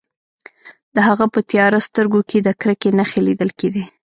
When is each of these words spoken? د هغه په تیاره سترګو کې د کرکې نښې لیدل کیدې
د 0.95 0.97
هغه 1.07 1.25
په 1.33 1.39
تیاره 1.49 1.79
سترګو 1.87 2.19
کې 2.29 2.37
د 2.41 2.49
کرکې 2.61 2.89
نښې 2.97 3.21
لیدل 3.27 3.49
کیدې 3.59 3.83